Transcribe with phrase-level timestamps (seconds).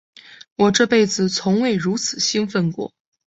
[0.55, 2.91] 我这辈子从未如此兴奋过。